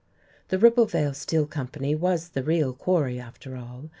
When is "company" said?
1.45-1.93